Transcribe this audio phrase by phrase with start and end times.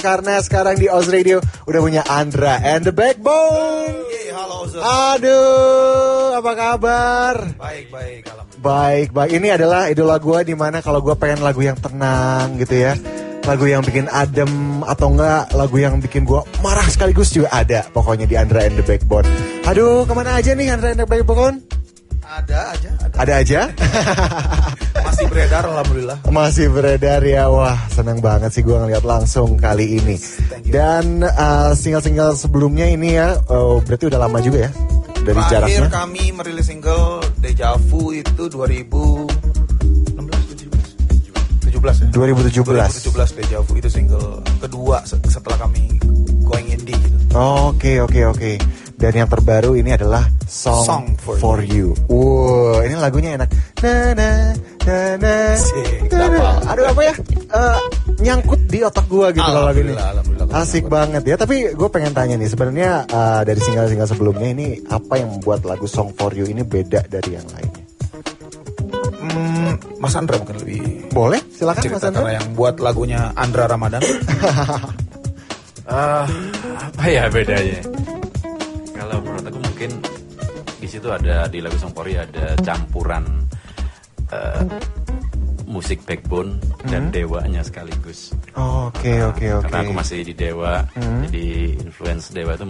[0.00, 4.08] karena sekarang di Oz Radio udah punya Andra and the Backbone.
[4.08, 4.80] Yeay, halo Ozo.
[4.80, 7.36] Aduh, apa kabar?
[7.60, 8.22] Baik, baik.
[8.60, 9.30] Baik, baik.
[9.36, 12.96] Ini adalah idola gue di mana kalau gue pengen lagu yang tenang gitu ya.
[13.44, 18.28] Lagu yang bikin adem atau enggak lagu yang bikin gue marah sekaligus juga ada pokoknya
[18.28, 19.24] di Andra and the Backbone.
[19.64, 21.79] Aduh, ke mana aja nih Andra and the Backbone?
[22.30, 23.14] Ada aja, ada.
[23.18, 23.60] Ada aja?
[25.06, 26.18] Masih beredar, alhamdulillah.
[26.30, 30.14] Masih beredar ya, wah seneng banget sih gue ngeliat langsung kali ini.
[30.62, 34.72] Dan uh, single-single sebelumnya ini ya, uh, berarti udah lama juga ya
[35.20, 35.88] dari Terakhir jaraknya.
[35.90, 39.26] kami merilis single Deja Vu itu 2016,
[41.66, 42.08] 17, 17 ya?
[42.08, 43.10] 2017.
[43.10, 45.98] 2017 Deja Vu itu single kedua se- setelah kami
[46.40, 47.16] going indie gitu.
[47.34, 48.52] Oke oke oke.
[49.00, 51.96] Dan yang terbaru ini adalah Song, Song for, for You.
[52.04, 53.48] Wow, ini lagunya enak.
[53.80, 54.30] Na na
[54.84, 55.36] na na.
[56.68, 57.14] Aduh apa ya?
[57.32, 57.78] Eh,
[58.20, 59.96] nyangkut di otak gua gitu kalau lagu ini.
[60.52, 61.40] Asik banget ya.
[61.40, 65.88] Tapi gue pengen tanya nih, sebenarnya eh, dari single-single sebelumnya ini apa yang membuat lagu
[65.88, 67.80] Song for You ini beda dari yang lainnya?
[69.20, 72.20] Hmm, Mas Andra mungkin lebih Boleh, silakan Mas Andra.
[72.20, 74.04] karena yang buat lagunya Andra Ramadan.
[75.88, 76.28] Ah,
[76.92, 77.80] apa ya bedanya?
[79.80, 79.96] Mungkin
[80.76, 83.24] di situ ada di lagu Songpori ada campuran
[84.28, 84.60] eh,
[85.64, 88.36] musik backbone dan dewanya sekaligus.
[88.60, 89.64] Oke oke oke.
[89.64, 90.84] Karena aku masih di dewa,
[91.24, 92.68] jadi influence dewa itu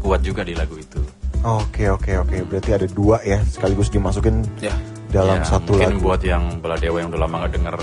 [0.00, 0.96] kuat juga di lagu itu.
[1.44, 2.36] Oke oke oke.
[2.48, 4.72] Berarti ada dua ya sekaligus dimasukin ya.
[5.12, 6.08] dalam Ya, satu mungkin lagu.
[6.08, 7.76] buat yang bela dewa yang udah lama gak denger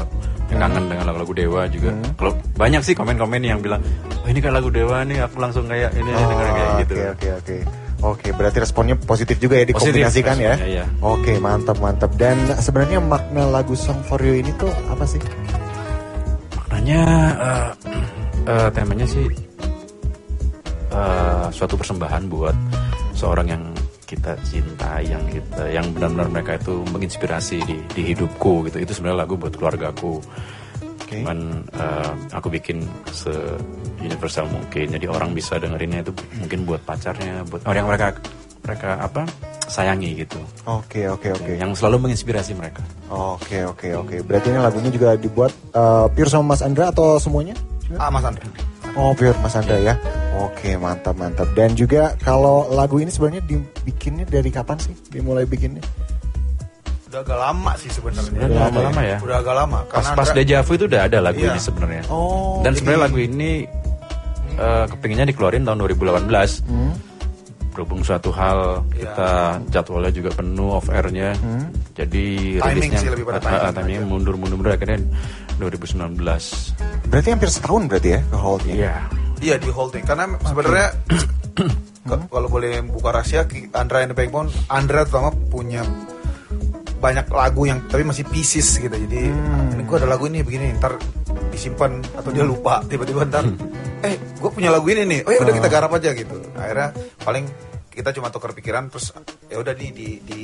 [0.50, 1.94] yang kangen dengan lagu-lagu dewa juga.
[2.18, 3.86] Kalau banyak sih komen-komen yang bilang,
[4.26, 6.94] oh ini kan lagu dewa nih, aku langsung kayak ini Oh, denger kayak gitu.
[6.98, 7.58] Oke oke oke.
[8.02, 10.56] Oke, berarti responnya positif juga ya Positif dikombinasikan ya.
[10.66, 10.86] iya.
[11.06, 12.10] Oke, mantap mantap.
[12.18, 15.22] Dan sebenarnya makna lagu Song for You ini tuh apa sih?
[16.58, 17.02] Maknanya
[17.38, 17.70] eh,
[18.50, 19.30] eh, temanya sih
[20.90, 22.58] eh, suatu persembahan buat
[23.14, 23.64] seorang yang
[24.10, 28.82] kita cintai, yang kita, yang benar-benar mereka itu menginspirasi di, di hidupku gitu.
[28.82, 30.20] Itu sebenarnya lagu buat keluargaku.
[31.12, 31.28] Oke.
[31.28, 33.36] Cuman eh, aku bikin se
[34.00, 34.96] universal mungkin.
[34.96, 38.08] Jadi orang bisa dengerinnya itu mungkin buat pacarnya, buat orang yang mereka
[38.64, 39.28] mereka apa
[39.68, 40.40] sayangi gitu.
[40.64, 41.52] Oke oke oke.
[41.60, 42.80] Yang selalu menginspirasi mereka.
[43.12, 44.16] Oke oke oke.
[44.24, 47.60] Berarti ini lagunya juga dibuat eh, pure sama Mas Andra atau semuanya?
[48.00, 48.48] Ah, Mas Andra.
[48.96, 50.00] Oh pure Mas Andra ya.
[50.40, 51.52] Oke mantap mantap.
[51.52, 54.96] Dan juga kalau lagu ini sebenarnya dibikinnya dari kapan sih?
[55.12, 55.84] Dimulai bikinnya?
[57.12, 58.32] Udah agak lama sih sebenarnya.
[58.32, 59.18] Udah lama lama, lama ya.
[59.20, 59.80] Udah agak lama.
[59.82, 61.52] Pas Karena pas Andra- Deja Vu itu udah ada lagu Iya.
[61.52, 62.04] ini sebenarnya.
[62.08, 62.56] Oh.
[62.58, 63.52] Dan jadi- sebenarnya lagu ini
[64.54, 66.64] eh, kepinginnya dikeluarin tahun 2018.
[66.64, 66.92] Hmm.
[67.72, 69.00] Berhubung suatu hal Iya.
[69.02, 69.32] kita
[69.70, 71.36] jadwalnya juga penuh off airnya.
[71.92, 74.08] Jadi Timing rilisnya sih, lebih pada timing timingnya aja.
[74.08, 75.00] mundur mundur mundur akhirnya
[75.58, 76.76] 2019.
[77.08, 78.74] Berarti hampir setahun berarti ya ke holdnya.
[78.74, 78.96] Iya.
[79.42, 80.88] Iya di holding karena sebenarnya
[82.32, 85.82] kalau boleh buka rahasia Andra and the Backbone Andra terutama punya
[87.02, 89.74] banyak lagu yang tapi masih pieces gitu jadi Hmm.
[89.74, 91.02] ini gue ada lagu ini begini ntar
[91.50, 93.44] disimpan atau dia lupa tiba-tiba ntar
[94.06, 95.74] eh gue punya lagu ini nih oh ya udah kita Ah.
[95.74, 97.46] garap aja gitu akhirnya paling
[97.90, 99.12] kita cuma tukar pikiran terus
[99.46, 100.40] ya udah di di di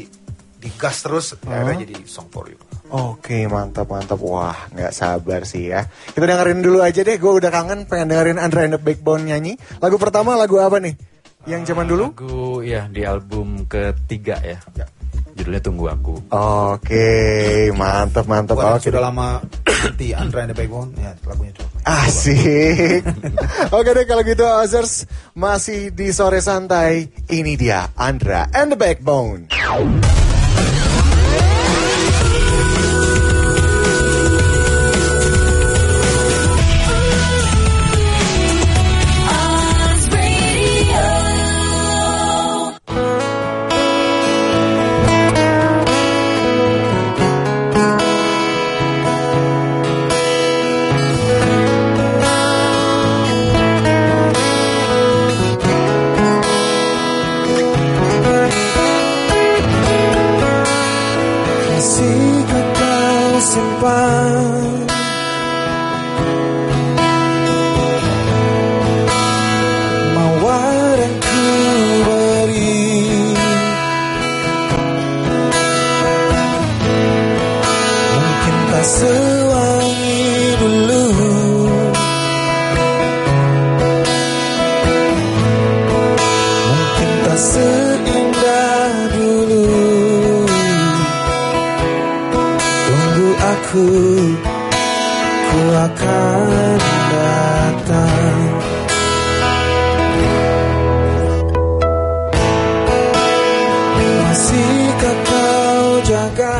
[0.57, 1.61] digas terus Ah.
[1.61, 2.57] akhirnya jadi song for you
[2.87, 7.51] Oke mantap mantap wah nggak sabar sih ya kita dengerin dulu aja deh gue udah
[7.51, 10.95] kangen pengen dengerin Andra and the Backbone nyanyi lagu pertama lagu apa nih
[11.45, 14.59] yang zaman dulu Lagu ya di album ketiga ya.
[14.73, 14.83] Ya.
[15.37, 16.17] Judulnya Tunggu Aku.
[16.33, 18.57] Oke mantap mantap.
[18.57, 23.01] Buat sudah lama nanti Andra and the Backbone ya lagunya coba asik.
[23.69, 25.05] Oke deh kalau gitu Ozers
[25.37, 27.07] masih di sore santai.
[27.29, 29.47] Ini dia Andra and the Backbone
[93.47, 93.87] aku
[95.47, 98.41] Ku akan datang.
[103.95, 106.57] Masihkah kau jaga?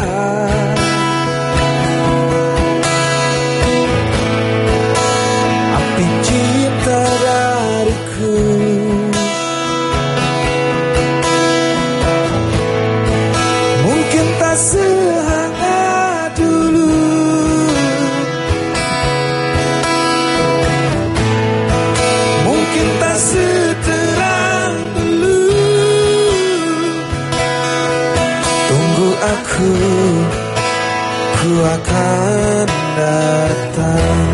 [32.97, 34.25] Datang.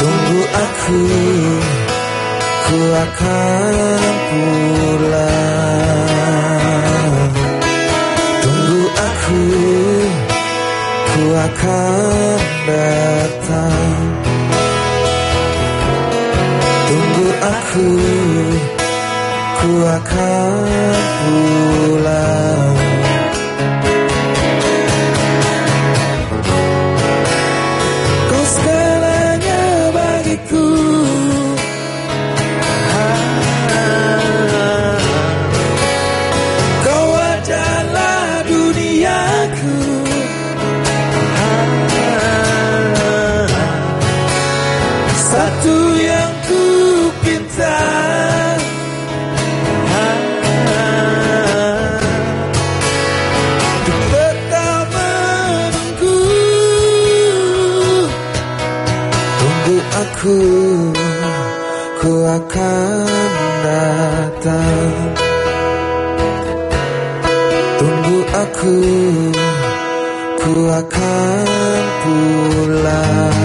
[0.00, 1.00] Tunggu aku
[2.70, 5.18] Ku akan pulang.
[8.44, 9.42] Tunggu aku
[11.10, 12.38] Ku akan
[12.68, 13.98] datang.
[16.88, 17.88] Tunggu aku
[19.60, 22.89] Ku akan pulang
[68.30, 68.76] aku
[70.40, 73.38] Ku akan pulang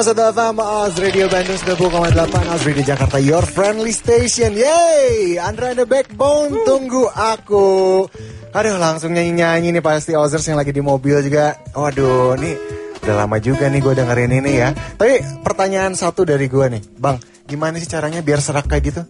[0.00, 4.56] Satu FM Oz Radio Bandung 90,8 Oz Radio Jakarta Your friendly station.
[4.56, 8.08] Yeay Andra and the Backbone Tunggu aku.
[8.50, 11.52] Aduh langsung nyanyi-nyanyi nih pasti Ozers yang lagi di mobil juga.
[11.76, 12.56] Waduh nih
[13.04, 14.72] Udah lama juga nih gue dengerin ini ya.
[14.72, 19.02] Tapi pertanyaan satu dari gue nih Bang gimana sih caranya biar serak kayak gitu?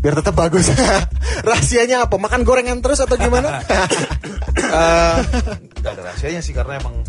[0.00, 0.72] Biar tetap bagus.
[1.46, 2.16] Rahasianya apa?
[2.16, 3.60] Makan gorengan terus atau gimana?
[4.70, 5.18] Eh,
[5.82, 7.02] Gak ada rahasianya sih karena emang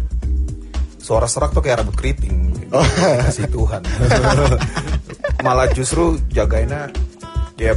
[0.98, 2.86] suara serak tuh kayak rambut keriting Oh.
[3.22, 3.82] kasih Tuhan
[5.46, 6.88] malah justru jagainnya
[7.58, 7.75] ya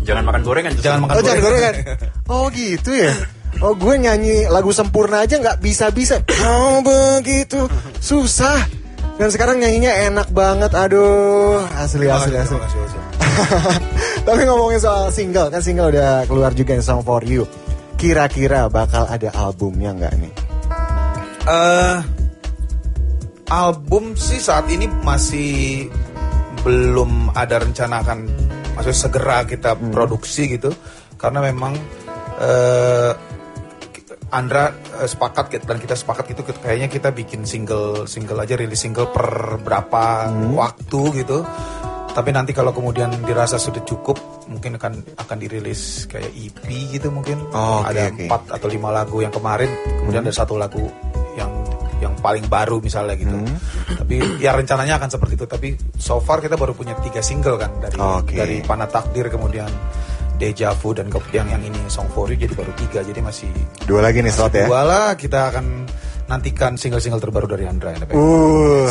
[0.00, 0.72] Jangan makan gorengan.
[0.72, 0.86] justru.
[0.88, 1.74] Jangan makan Oh jangan gorengan.
[1.76, 1.98] gorengan.
[2.26, 3.12] Oh gitu ya.
[3.60, 6.24] Oh gue nyanyi lagu sempurna aja nggak bisa-bisa.
[6.40, 7.68] Oh begitu
[8.00, 8.64] susah.
[9.20, 10.72] Dan sekarang nyanyinya enak banget.
[10.72, 12.48] Aduh asli asli asli.
[12.48, 12.98] Terima kasih, Ozzy.
[14.24, 17.44] Tapi ngomongin soal single kan single udah keluar juga nih Song for You.
[17.94, 20.32] Kira-kira bakal ada albumnya nggak nih?
[21.44, 21.96] Eh,
[23.50, 25.90] album sih saat ini masih
[26.62, 28.18] belum ada rencana akan
[28.78, 30.70] maksudnya segera kita produksi gitu.
[31.18, 31.74] Karena memang
[32.40, 33.12] eh
[34.30, 34.70] Andra
[35.02, 39.10] eh, sepakat gitu, dan kita sepakat gitu kayaknya kita bikin single single aja rilis single
[39.10, 41.42] per berapa waktu gitu.
[42.10, 46.62] Tapi nanti kalau kemudian dirasa sudah cukup mungkin akan akan dirilis kayak EP
[46.94, 47.42] gitu mungkin.
[47.50, 49.70] Oh, oke, ada empat atau lima lagu yang kemarin
[50.02, 50.86] kemudian ada satu lagu
[51.34, 51.50] yang
[52.00, 53.36] yang paling baru misalnya gitu
[54.00, 55.68] tapi ya rencananya akan seperti itu tapi
[56.00, 58.34] so far kita baru punya tiga single kan dari Oke.
[58.34, 59.68] dari Panah Takdir kemudian
[60.40, 63.52] Deja Vu dan kemudian yang ini Song for You jadi baru tiga jadi masih
[63.84, 64.64] Dua lagi nih slot ya.
[64.64, 65.84] dua lah kita akan
[66.30, 67.90] nantikan single-single terbaru dari Andra.
[68.14, 68.86] Uh,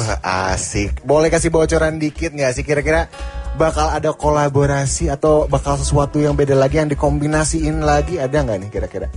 [0.51, 1.07] asik.
[1.07, 3.07] Boleh kasih bocoran dikit nggak sih kira-kira
[3.55, 8.69] bakal ada kolaborasi atau bakal sesuatu yang beda lagi yang dikombinasiin lagi ada nggak nih
[8.69, 9.07] kira-kira?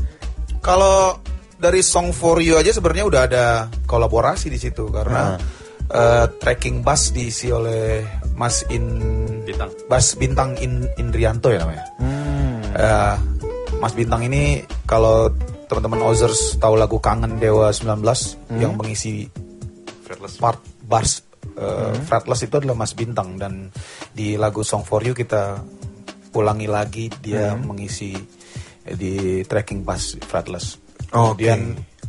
[0.62, 1.18] Kalau
[1.62, 3.44] dari Song for You aja sebenarnya udah ada
[3.86, 5.38] kolaborasi di situ karena
[5.86, 8.02] eh, tracking bass diisi oleh
[8.34, 8.98] Mas In
[9.46, 9.70] Bintang.
[9.86, 11.86] Bass Bintang In, Indrianto ya namanya.
[12.02, 12.60] Hmm.
[12.74, 13.16] Eh,
[13.78, 15.30] Mas Bintang ini kalau
[15.70, 18.02] teman-teman Ozers tahu lagu Kangen Dewa 19
[18.60, 19.30] yang mengisi
[20.04, 20.36] Fretless.
[20.36, 21.24] part bars
[21.56, 23.72] uh, fretless itu adalah Mas Bintang dan
[24.12, 25.64] di lagu Song for You kita
[26.36, 28.12] ulangi lagi dia mengisi
[28.84, 30.76] eh, di tracking bass fretless.
[31.12, 31.44] Oke.
[31.44, 31.60] Kemudian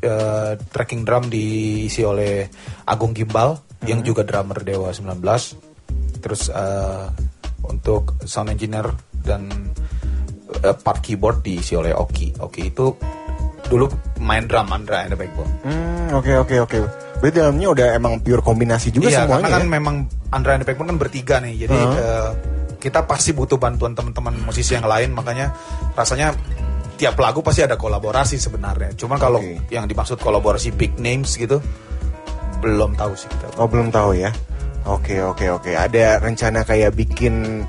[0.04, 2.48] eh, tracking drum diisi oleh
[2.88, 5.20] Agung Gimbal yang juga drummer Dewa 19.
[6.24, 7.06] Terus eh,
[7.68, 8.88] untuk sound engineer
[9.24, 9.48] dan
[10.64, 12.40] eh, part keyboard diisi oleh Oki.
[12.40, 12.86] Oki itu
[13.68, 13.88] dulu
[14.20, 15.52] main drum Andra and the Backbone.
[15.64, 16.80] Hmm, oke oke oke.
[17.24, 19.48] Berarti dalamnya udah emang pure kombinasi juga iya, semuanya.
[19.48, 19.72] karena kan ya?
[19.72, 19.96] memang
[20.36, 21.68] Andra and the Backbone kan bertiga nih.
[21.68, 22.30] Jadi eh,
[22.84, 25.16] kita pasti butuh bantuan teman-teman musisi yang lain.
[25.16, 25.56] Makanya
[25.96, 26.36] rasanya
[27.04, 28.96] tiap lagu pasti ada kolaborasi sebenarnya.
[28.96, 29.60] Cuma kalau Oke.
[29.68, 31.60] yang dimaksud kolaborasi big names gitu
[32.64, 33.60] belum tahu sih kita.
[33.60, 34.32] Oh belum tahu ya.
[34.88, 35.76] Oke oke oke.
[35.76, 37.68] Ada rencana kayak bikin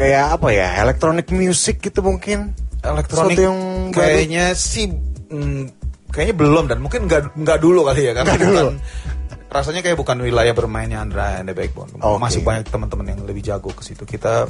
[0.00, 0.80] kayak apa ya?
[0.80, 2.56] Electronic music gitu mungkin?
[2.80, 3.58] Elektronik Sesuatu yang
[3.92, 4.00] baru?
[4.00, 4.88] kayaknya sih
[5.28, 5.62] mm,
[6.08, 8.48] kayaknya belum dan mungkin nggak nggak dulu kali ya karena dulu.
[8.48, 8.80] bukan
[9.52, 11.92] rasanya kayak bukan wilayah bermainnya Andra and the Backbone.
[12.00, 12.16] Oke.
[12.16, 14.08] Masih banyak teman-teman yang lebih jago ke situ.
[14.08, 14.48] Kita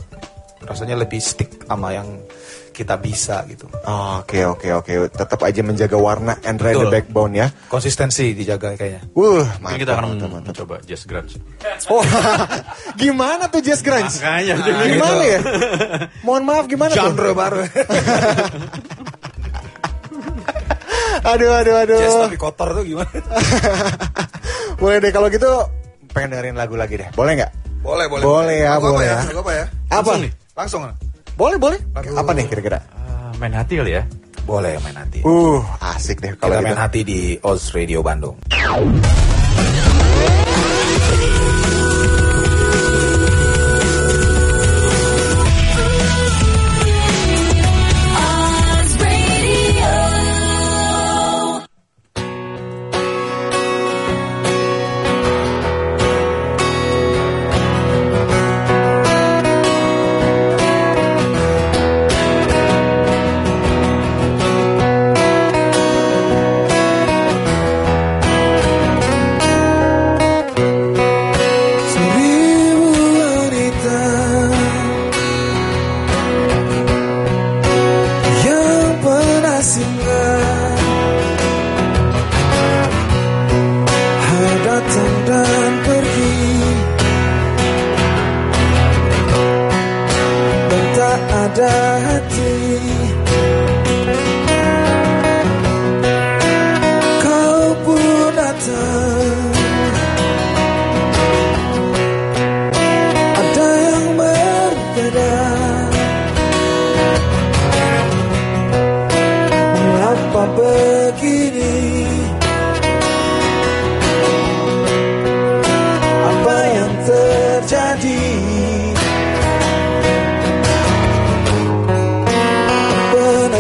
[0.64, 2.08] rasanya lebih stick sama yang
[2.70, 3.68] kita bisa gitu.
[4.20, 4.92] Oke oke oke.
[5.12, 6.88] Tetap aja menjaga warna and the Betul.
[6.88, 7.46] backbone ya.
[7.68, 9.04] Konsistensi dijaga kayaknya.
[9.12, 10.52] Wuh, mantap, kita akan mantap, mantap.
[10.56, 11.36] mencoba jazz grunge.
[11.92, 12.00] Oh,
[13.00, 14.16] gimana tuh jazz grunge?
[14.16, 15.40] Makanya, gimana ya?
[16.24, 17.04] Mohon maaf gimana tuh?
[17.04, 17.60] Genre baru.
[21.20, 22.00] Aduh aduh aduh.
[22.00, 23.12] Jazz tapi kotor tuh gimana?
[24.80, 25.68] Boleh deh kalau gitu
[26.16, 27.08] pengen dengerin lagu lagi deh.
[27.12, 27.52] Boleh nggak?
[27.80, 28.24] boleh, boleh.
[28.24, 29.18] Boleh ya, boleh apa ya.
[29.24, 29.64] Lagu apa ya?
[29.88, 29.96] Apa?
[29.96, 30.32] Langsung nih.
[30.54, 30.82] Langsung.
[31.34, 31.78] Boleh boleh.
[31.92, 32.78] Lagu- Apa nih kira-kira?
[32.92, 34.02] Ah, main hati kali ya.
[34.44, 35.22] Boleh main hati.
[35.22, 36.66] Uh, asik deh kalau Kita gitu.
[36.66, 38.34] main hati di Oz Radio Bandung.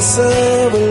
[0.00, 0.89] myself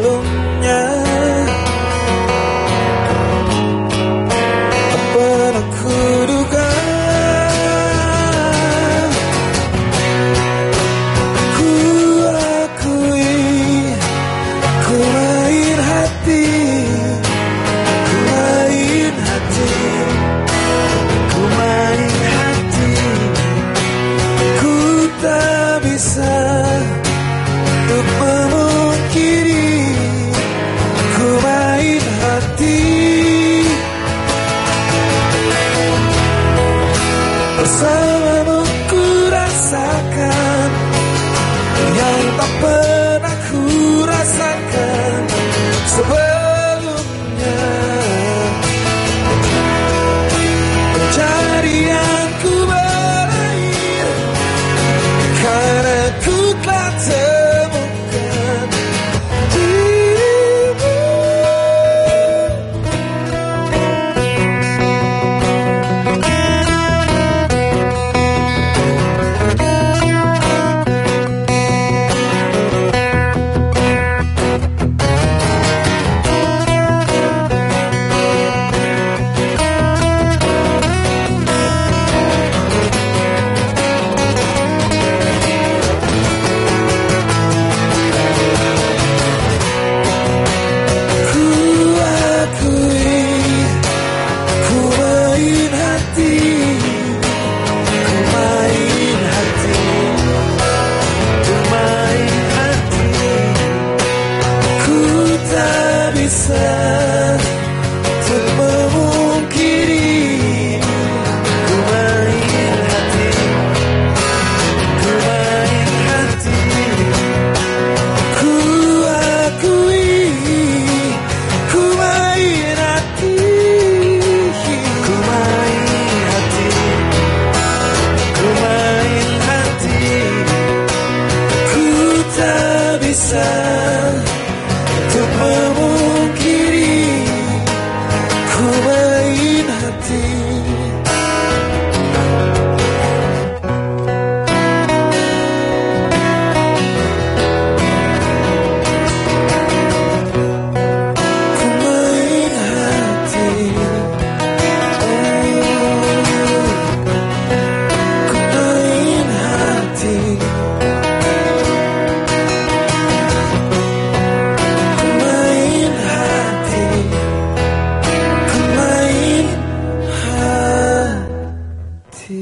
[172.29, 172.38] Oz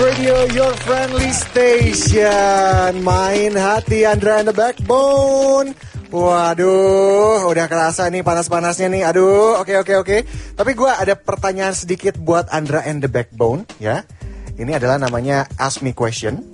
[0.00, 3.04] Radio, your friendly station.
[3.04, 5.76] Main hati Andra and the Backbone.
[6.08, 9.04] Waduh, udah kerasa nih panas-panasnya nih.
[9.04, 10.24] Aduh, oke oke oke.
[10.56, 14.08] Tapi gua ada pertanyaan sedikit buat Andra and the Backbone, ya.
[14.56, 16.48] Ini adalah namanya Ask Me Question.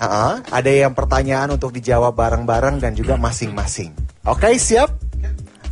[0.00, 3.92] Ha-ha, ada yang pertanyaan untuk dijawab bareng-bareng dan juga masing-masing.
[4.24, 4.88] Oke, siap?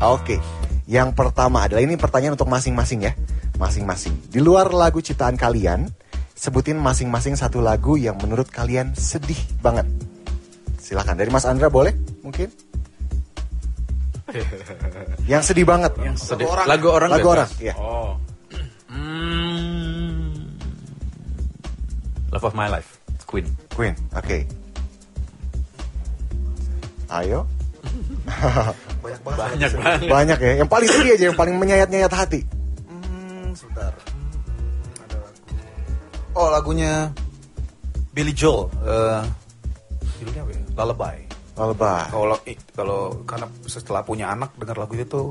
[0.04, 0.65] Oke.
[0.86, 3.12] Yang pertama adalah ini pertanyaan untuk masing-masing ya.
[3.58, 4.30] Masing-masing.
[4.30, 5.90] Di luar lagu ciptaan kalian,
[6.38, 9.84] sebutin masing-masing satu lagu yang menurut kalian sedih banget.
[10.78, 11.90] Silakan dari Mas Andra boleh?
[12.22, 12.46] Mungkin?
[15.30, 15.90] yang sedih banget.
[16.14, 16.46] Sedih.
[16.46, 16.66] orang.
[16.70, 17.10] Lagu orang.
[17.10, 17.34] Lagu bebas.
[17.34, 17.74] orang, iya.
[17.74, 18.14] Oh.
[18.86, 20.54] Hmm.
[22.30, 23.02] Love of my life.
[23.26, 23.50] Queen.
[23.74, 24.38] Queen, oke.
[27.10, 27.55] Ayo.
[29.04, 29.38] Banyak banget.
[29.38, 30.08] Banyak banget.
[30.10, 30.52] Banyak ya.
[30.64, 32.40] Yang paling sedih aja, yang paling menyayat-nyayat hati.
[32.90, 33.92] Hmm, sebentar.
[33.94, 35.40] Hmm, ada lagu.
[36.34, 36.92] Oh, lagunya
[38.10, 38.66] Billy Joel.
[38.82, 39.22] Eh,
[40.18, 40.62] judulnya apa ya?
[40.76, 41.16] Lullaby.
[41.56, 42.02] Lullaby.
[42.12, 45.26] Kalau kalau karena setelah punya anak dengar lagu itu tuh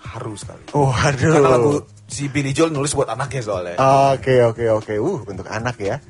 [0.00, 0.64] haru sekali.
[0.72, 1.32] Oh, aduh.
[1.36, 1.72] Karena lagu
[2.06, 3.76] si Billy Joel nulis buat anaknya soalnya.
[4.14, 4.94] Oke, oke, oke.
[4.96, 6.00] Uh, bentuk anak ya.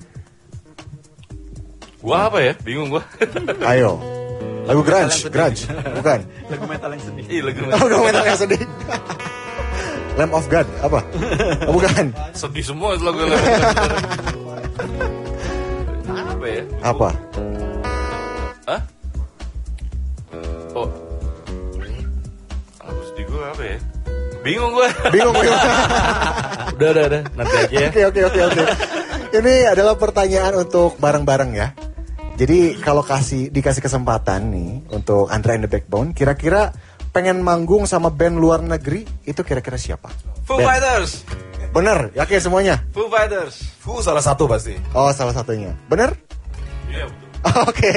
[1.99, 2.53] Gua apa ya?
[2.63, 3.03] Bingung gua.
[3.67, 3.99] Ayo.
[4.67, 5.63] Lagu grunge, grunge.
[5.71, 6.21] Bukan.
[6.51, 7.25] lagu metal yang sedih.
[7.31, 8.63] Iya, lagu Oh, gak metal yang sedih.
[10.19, 11.01] Lamb of God, apa?
[11.69, 12.09] Oh, bukan.
[12.33, 13.37] sedih semua itu lagu lagu.
[16.09, 16.63] apa ya?
[16.81, 17.09] Apa?
[18.67, 18.81] Hah?
[20.73, 20.89] Oh.
[22.81, 23.79] Lagu sedih gua apa ya?
[24.41, 24.89] Bingung gua.
[25.13, 25.63] Bingung, bingung.
[26.81, 27.23] udah, udah, udah.
[27.37, 27.89] Nanti aja ya.
[27.93, 28.63] Oke, oke, oke, oke.
[29.37, 31.77] Ini adalah pertanyaan untuk bareng-bareng ya.
[32.37, 36.69] Jadi kalau kasih dikasih kesempatan nih untuk Andra and the Backbone, kira-kira
[37.09, 40.13] pengen manggung sama band luar negeri itu kira-kira siapa?
[40.45, 40.69] Foo Band.
[40.69, 41.25] Fighters.
[41.73, 42.85] Bener, yakin semuanya?
[42.93, 43.65] Foo Fighters.
[43.81, 44.77] Fu salah satu pasti.
[44.93, 45.73] Oh, salah satunya.
[45.89, 46.13] Bener?
[46.93, 47.29] Iya, betul.
[47.73, 47.93] Oke,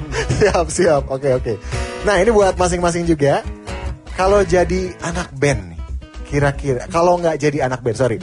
[0.40, 1.02] siap siap.
[1.12, 1.60] Oke oke.
[2.08, 3.44] Nah ini buat masing-masing juga.
[4.16, 5.80] Kalau jadi anak band nih,
[6.32, 8.16] kira-kira kalau nggak jadi anak band, sorry,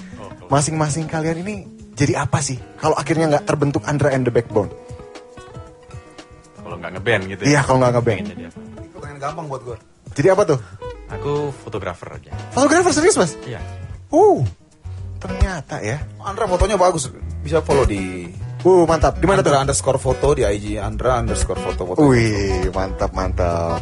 [0.49, 2.57] masing-masing kalian ini jadi apa sih?
[2.81, 4.69] Kalau akhirnya nggak terbentuk Andra and the Backbone?
[6.69, 7.41] Kalau nggak ngeband gitu.
[7.49, 8.17] Iya, kalau nggak ngeband.
[8.21, 8.59] Pengen jadi apa?
[8.85, 9.77] Itu pengen gampang buat gue.
[10.13, 10.59] Jadi apa tuh?
[11.09, 11.31] Aku
[11.65, 12.31] fotografer aja.
[12.53, 13.33] Fotografer serius mas?
[13.41, 13.57] Iya.
[14.13, 14.45] Uh,
[15.17, 15.97] ternyata ya.
[16.21, 17.09] Andra fotonya bagus.
[17.41, 18.29] Bisa follow di
[18.59, 19.17] Uh, mantap.
[19.17, 19.49] Di mana tuh?
[19.55, 22.05] Andra underscore foto di IG Andra underscore foto foto.
[22.05, 23.81] Wih, mantap mantap.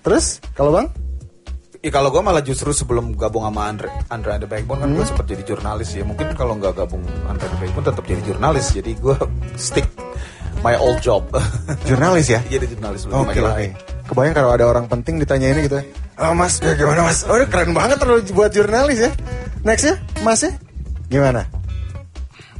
[0.00, 0.88] Terus kalau bang?
[1.82, 5.02] Ya kalau gue malah justru sebelum gabung sama Andra, Andra and the Backbone kan gue
[5.02, 6.06] sempat jadi jurnalis ya.
[6.06, 8.66] Mungkin kalau nggak gabung Andra and the Backbone tetap jadi jurnalis.
[8.70, 9.16] Jadi gue
[9.58, 9.90] stick
[10.62, 11.26] my old job.
[11.88, 12.40] Jurnalis ya?
[12.46, 13.42] jadi jurnalis lebih Oke oke.
[13.42, 13.70] lain.
[14.06, 15.78] Kebayang kalau ada orang penting ditanya ini gitu.
[16.22, 17.26] Oh mas, ya gimana mas?
[17.26, 19.10] Oh keren banget terlalu buat jurnalis ya.
[19.62, 20.52] Next ya, mas ya?
[21.08, 21.46] Gimana?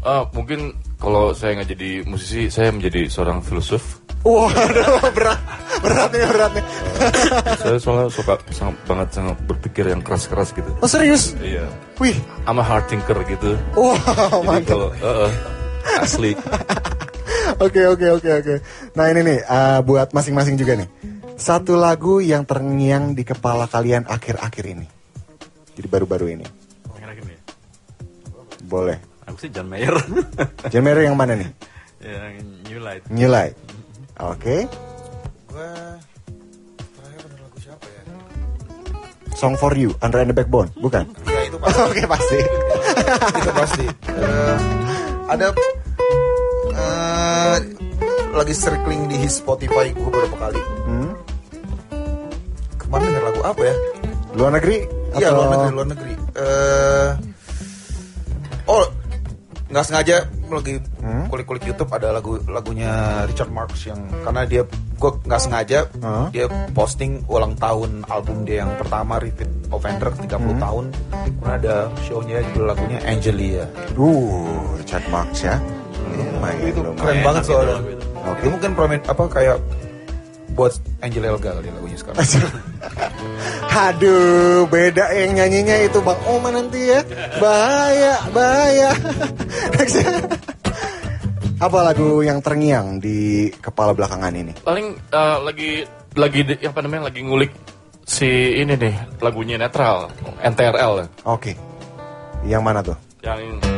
[0.02, 4.02] Ah, mungkin kalau saya nggak jadi musisi, saya menjadi seorang filosof.
[4.22, 5.38] Waduh berat,
[5.82, 6.64] berat nih berat nih.
[7.62, 10.70] saya soalnya suka sangat banget sangat berpikir yang keras-keras gitu.
[10.78, 11.34] Oh serius?
[11.42, 11.66] Iya.
[11.98, 12.14] Wih,
[12.46, 13.58] I'm a hard thinker gitu.
[13.74, 14.78] wow Jadi mantap.
[14.78, 16.32] kalau uh, uh, asli.
[17.62, 18.54] Oke oke oke oke.
[18.98, 20.88] Nah ini nih uh, buat masing-masing juga nih.
[21.38, 24.86] Satu lagu yang terngiang di kepala kalian akhir-akhir ini.
[25.78, 26.46] Jadi baru-baru ini.
[26.90, 27.38] Akhir-akhir ini.
[28.66, 28.98] Boleh.
[29.30, 29.94] Aku sih John Mayer.
[30.74, 31.50] Genre yang mana nih?
[32.02, 32.34] yang
[32.66, 33.02] New Light.
[33.14, 33.54] New Light.
[34.18, 34.66] Oke.
[35.46, 35.70] Gue
[36.98, 38.02] terakhir lagu siapa ya?
[39.38, 41.06] Song for You, Andra and the Backbone, bukan?
[41.30, 41.80] Ya itu pasti.
[41.94, 42.38] Oke pasti.
[43.38, 43.86] itu pasti.
[44.22, 44.56] Eh,
[45.26, 45.48] ada
[46.72, 47.56] eh,
[48.32, 50.60] lagi circling di his Spotify gue beberapa kali.
[50.82, 51.10] Hmm?
[52.78, 53.74] Kemarin denger lagu apa ya?
[54.32, 54.78] Luar negeri?
[55.12, 56.12] Iya atau- luar negeri luar negeri.
[56.32, 57.10] Eh,
[58.66, 58.84] oh
[59.68, 61.26] nggak sengaja lagi Hmm?
[61.26, 62.92] kulik-kulik YouTube ada lagu lagunya
[63.24, 66.28] Richard Marx yang karena dia gue nggak sengaja Huh?
[66.28, 70.60] dia posting ulang tahun album dia yang pertama Repeat Offender 30 Hmm?
[70.60, 74.44] tahun kemudian ada shownya judul lagunya Angelia Uh,
[74.76, 75.56] Richard Marx ya.
[76.42, 76.98] Lumayan, itu lumayan.
[76.98, 77.76] keren banget soalnya
[78.22, 78.38] Oke.
[78.42, 79.56] itu mungkin promen apa kayak
[80.52, 82.18] buat Angel Elga kali lagunya sekarang
[83.72, 87.00] Aduh, beda yang nyanyinya itu Bang Oma nanti ya.
[87.40, 88.90] Bahaya, bahaya.
[89.80, 90.18] Ya.
[91.56, 94.52] Apa lagu yang terngiang di kepala belakangan ini?
[94.60, 97.48] Paling uh, lagi lagi di- apa namanya lagi ngulik
[98.04, 98.28] si
[98.60, 101.56] ini nih lagunya netral NTRL Oke.
[102.44, 102.98] Yang mana tuh?
[103.22, 103.71] yang ini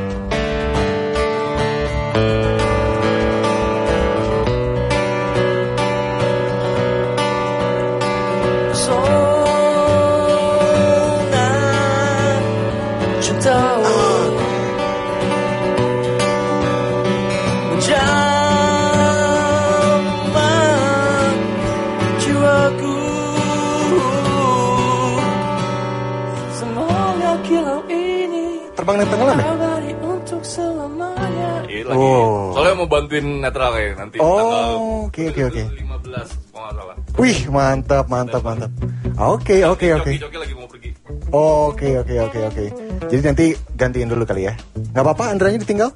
[28.84, 29.63] Terbang dan tenggelam ya?
[31.74, 31.98] Iya, lagi.
[31.98, 32.54] Oh.
[32.54, 35.62] Soalnya mau bantuin netral kayak nanti tanggal Oh, oke oke oke.
[35.74, 36.96] 15 kalau nggak salah.
[37.18, 38.70] Wih, mantap, mantap, mantap.
[39.18, 40.10] Oke, oke, oke.
[40.14, 40.90] Lagi mau pergi.
[41.34, 42.64] Oke, oke, oke, oke.
[43.10, 44.54] Jadi nanti gantiin dulu kali ya.
[44.94, 45.90] Nggak apa-apa, Andranya ditinggal?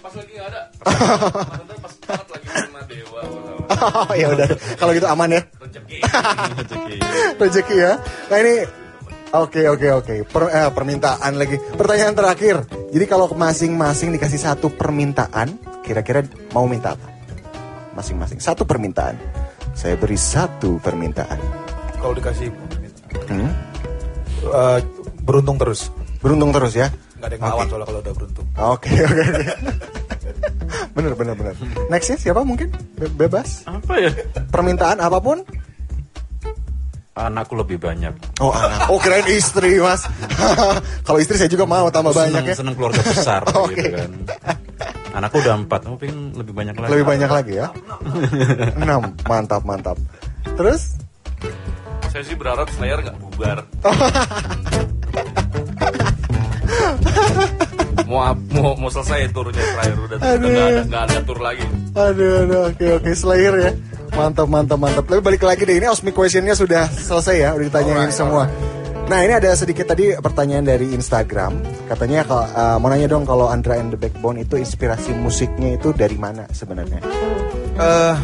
[0.00, 0.60] Pas lagi nggak ada.
[0.80, 3.20] Pas, pas, pas banget lagi sama dewa.
[3.64, 4.48] Oh, ya udah.
[4.80, 5.42] Kalau gitu aman ya.
[5.60, 5.96] Rezeki.
[7.44, 7.92] Rezeki ya.
[8.32, 8.54] Nah ini
[9.34, 10.14] Oke oke oke.
[10.24, 11.58] Per- eh, permintaan lagi.
[11.74, 12.56] Pertanyaan terakhir.
[12.94, 16.22] Jadi kalau masing-masing dikasih satu permintaan kira-kira
[16.54, 17.06] mau minta apa?
[17.92, 18.38] Masing-masing.
[18.38, 19.18] Satu permintaan.
[19.74, 21.38] Saya beri satu permintaan.
[21.98, 22.54] Kalau dikasih
[23.26, 23.50] Hmm?
[24.44, 24.78] eh,
[25.20, 25.90] beruntung terus.
[26.18, 26.88] beruntung terus ya?
[27.18, 28.46] Nggak ada yang ngelawan soalnya kalau udah beruntung.
[28.54, 29.44] oke oke oke.
[30.94, 31.54] Bener bener bener.
[31.90, 32.70] Nextnya siapa mungkin?
[32.94, 33.66] Be- bebas?
[33.66, 34.10] Apa ya?
[34.48, 35.42] permintaan apa pun
[37.14, 38.10] Anakku lebih banyak.
[38.42, 40.02] oh anak oh kirain istri mas
[41.06, 43.78] kalau istri saya juga mau tambah banyak seneng, ya seneng keluarga besar Oke.
[43.78, 44.10] gitu kan.
[45.14, 46.90] Anakku udah empat, aku pengen lebih banyak lagi.
[46.90, 47.70] Lebih banyak lagi ya.
[48.82, 49.94] Enam, mantap mantap.
[50.58, 50.98] Terus?
[52.10, 53.62] Saya sih berharap Slayer nggak bubar.
[58.14, 61.66] mau, mau mau selesai turnya terakhir udah udah nggak ada nggak ada tur lagi.
[61.94, 63.70] Aduh, aduh, oke oke Slayer ya.
[64.14, 65.04] Mantap mantap mantap.
[65.10, 68.46] Tapi balik lagi deh ini Osmic questionnya sudah selesai ya, udah ditanyain semua.
[69.04, 71.60] Nah ini ada sedikit tadi pertanyaan dari Instagram.
[71.90, 75.92] Katanya kalau eh, mau nanya dong kalau Andra and the Backbone itu inspirasi musiknya itu
[75.92, 77.02] dari mana sebenarnya?
[77.76, 78.16] Eh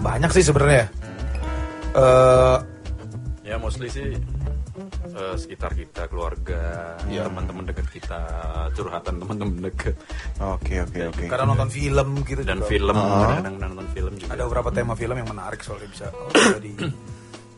[0.00, 0.86] banyak sih sebenarnya.
[1.98, 2.58] Eh
[3.50, 4.14] Ya mostly sih
[4.82, 6.62] eh, sekitar kita, keluarga,
[7.04, 7.26] Iya.
[7.26, 8.20] teman-teman dekat kita,
[8.70, 9.94] curhatan teman-teman dekat
[10.38, 11.24] Oke oke oke.
[11.26, 12.68] kadang nonton film gitu dan juga.
[12.68, 14.30] film, kadang-kadang nonton film juga.
[14.30, 16.72] Ada beberapa tema film yang menarik soalnya bisa bisa di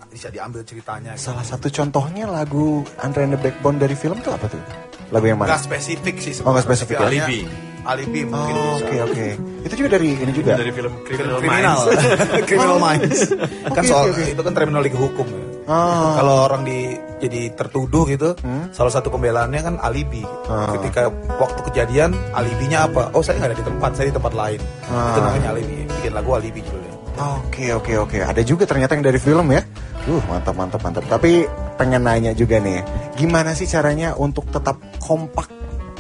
[0.09, 1.13] bisa diambil ceritanya.
[1.13, 1.25] Gitu.
[1.25, 4.61] Salah satu contohnya lagu Andra and the Backbone dari film itu apa tuh?
[5.09, 5.53] Lagu yang mana?
[5.53, 6.35] Nggak spesifik sih.
[6.41, 7.01] Oh, nggak spesifik ya?
[7.01, 7.41] Tapi Alibi.
[7.83, 8.75] Alibi Oh, mungkin bisa.
[8.79, 9.27] oke oke.
[9.63, 10.55] Itu juga dari ini juga.
[10.55, 12.47] dari film Criminal, kriminal Minds.
[12.47, 13.19] criminal minds
[13.67, 14.25] kan Oke, soal oke, oke.
[14.31, 15.43] itu kan terminologi hukum ya.
[15.63, 16.19] Ah.
[16.19, 18.35] kalau orang di jadi tertuduh gitu
[18.75, 20.75] salah satu pembelaannya kan alibi Ah.
[20.75, 21.07] ketika
[21.39, 25.15] waktu kejadian alibinya apa oh saya nggak ada di tempat saya di tempat lain Ah.
[25.15, 28.19] itu namanya alibi bikin lagu alibi judulnya Oke oke oke.
[28.25, 29.61] Ada juga ternyata yang dari film ya.
[30.09, 31.05] Uh mantap mantap mantap.
[31.05, 31.45] Tapi
[31.77, 32.81] pengen nanya juga nih,
[33.21, 35.45] gimana sih caranya untuk tetap kompak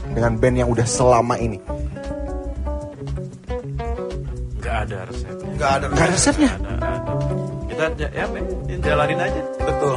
[0.09, 1.61] dengan band yang udah selama ini?
[4.57, 5.37] Nggak ada resep.
[5.53, 6.53] nggak ada Gak ada resepnya.
[6.57, 7.32] Ada, ada.
[7.99, 8.45] Ja- ya, men,
[8.81, 9.41] jalanin aja.
[9.63, 9.95] betul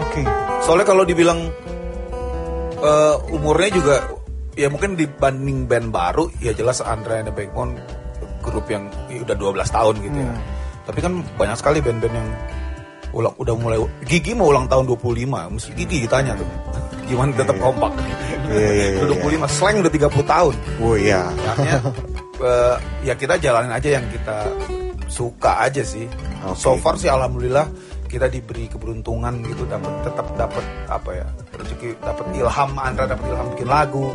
[0.00, 0.22] Oke.
[0.64, 1.52] soalnya kalau dibilang
[2.82, 3.96] eh, umurnya juga
[4.56, 7.76] ya mungkin dibanding band baru ya jelas Andra and the Backbone
[8.42, 10.34] grup yang ya udah 12 tahun gitu ya.
[10.82, 12.28] Tapi kan banyak sekali band-band yang
[13.14, 16.48] ulang udah mulai Gigi mau ulang tahun 25, mesti Gigi ditanya tuh.
[17.08, 17.92] Gimana tetap kompak.
[18.52, 20.54] Iya, iya, iya, udah 25, slang udah 30 tahun.
[20.82, 21.22] Oh iya.
[21.30, 21.78] Artinya
[22.50, 24.36] eh, ya kita jalanin aja yang kita
[25.12, 26.08] suka aja sih.
[26.42, 26.56] Oke.
[26.56, 27.68] So far sih alhamdulillah
[28.08, 33.46] kita diberi keberuntungan gitu dapat tetap dapat apa ya rezeki dapat ilham Andra dapat ilham
[33.52, 34.12] bikin lagu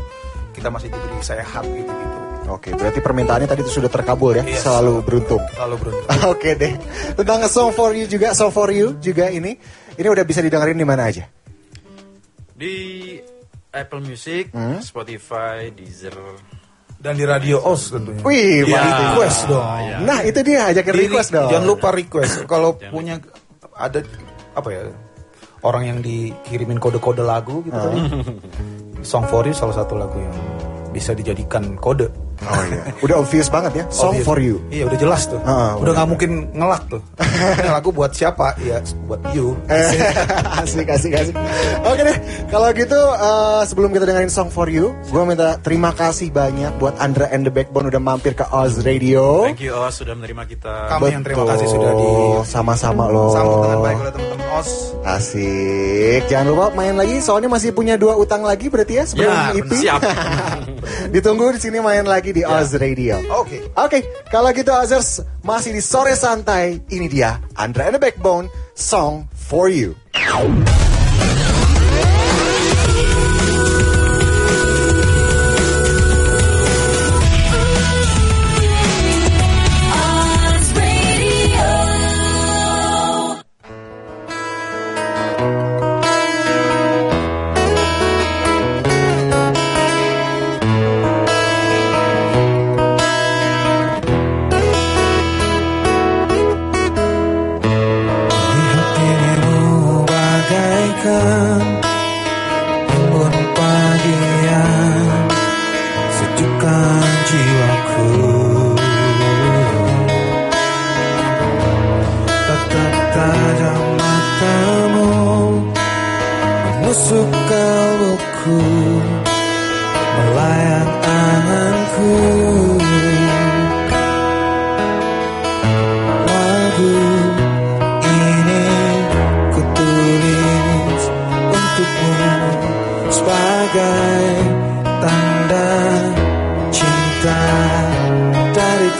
[0.53, 4.39] kita masih diberi sehat gitu gitu Oke, berarti permintaannya tadi itu sudah terkabul ya.
[4.39, 5.43] Iya, Selalu beruntung.
[5.51, 6.79] selalu beruntung Oke deh.
[7.11, 9.59] Tentang Song for You juga, Song for You juga ini.
[9.99, 11.27] Ini udah bisa didengerin di mana aja?
[12.55, 12.75] Di
[13.67, 14.79] Apple Music, Hmm?
[14.79, 16.15] Spotify, Deezer.
[16.97, 19.13] Dan di radio os tentunya Wih, mantap.
[19.13, 19.97] request dong ya.
[19.99, 21.47] Nah, itu dia ajakin Di- request dong.
[21.47, 23.21] jangan lupa request kalau punya
[23.71, 24.01] ada
[24.51, 24.81] apa ya
[25.59, 27.99] orang yang dikirimin kode-kode lagu gitu tadi
[29.01, 30.33] Song for You salah satu lagu yang
[30.89, 32.81] bisa dijadikan kode Oh iya.
[33.01, 33.83] Udah obvious banget ya.
[33.89, 34.25] Song Obvious.
[34.25, 34.61] for You.
[34.69, 35.41] Iya udah jelas tuh.
[35.41, 37.01] Ah, udah nggak mungkin ngelak tuh.
[37.57, 38.53] Ini lagu buat siapa?
[38.57, 39.57] Iya buat you.
[39.65, 39.89] Eh,
[40.61, 41.35] asik, asik, asik.
[41.81, 46.29] Oke deh, kalau gitu eh, sebelum kita dengerin Song for You, gue minta terima kasih
[46.29, 49.41] banyak buat Andra and the Backbone udah mampir ke Oz Radio.
[49.43, 50.73] Thank you Os sudah menerima kita.
[50.89, 52.09] Kami yang terima kasih sudah di
[52.43, 53.33] sama-sama loh.
[53.33, 54.69] sambut dengan baik oleh teman-teman os.
[55.03, 56.21] Asik.
[56.27, 59.71] Jangan lupa main lagi, soalnya masih punya dua utang lagi berarti ya sebelum Ya, EP.
[59.73, 60.01] siap.
[61.09, 63.19] Ditunggu di sini main lagi di Oz Radio.
[63.33, 63.71] Oke.
[63.77, 66.83] Oke, kalau gitu Ozers masih di sore santai.
[66.89, 69.95] Ini dia Andra and the Backbone Song for You.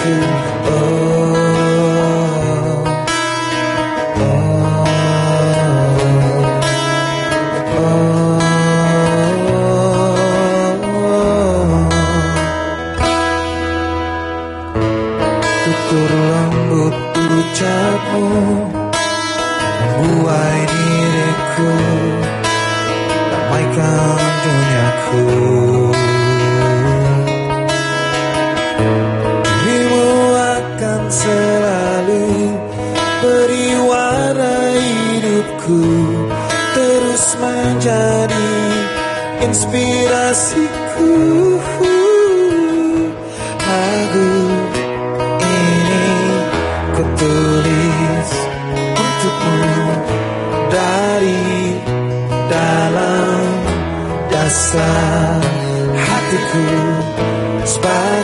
[0.08, 0.32] Dariku
[0.72, 1.27] oh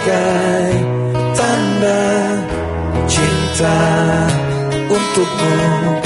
[0.04, 0.84] sebagai
[1.32, 2.04] tanda
[3.08, 3.80] cinta
[4.92, 6.03] untukmu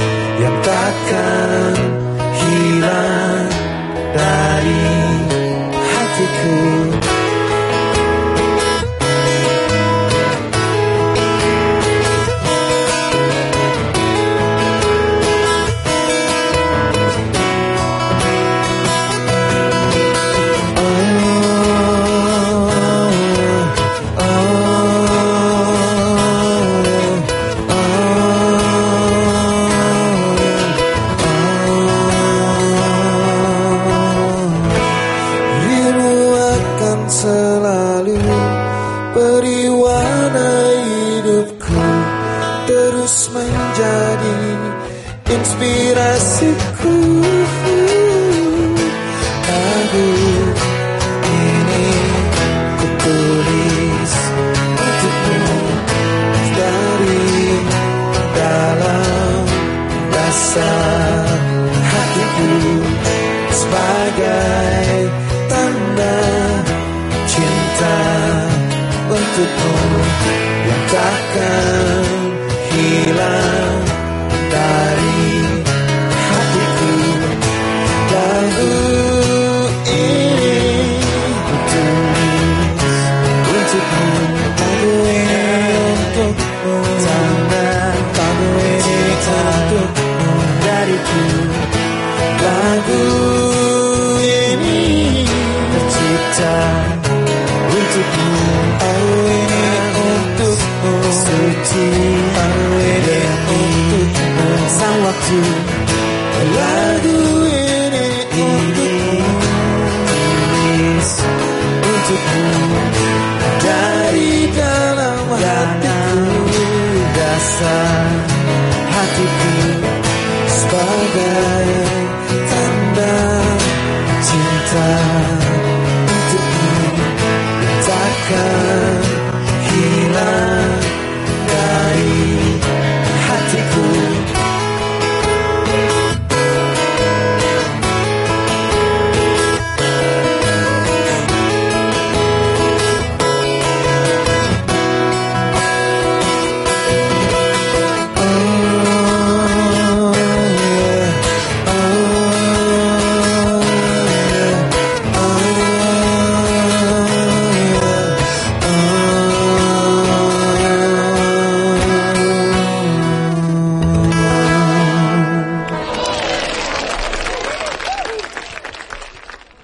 [112.08, 112.57] to prove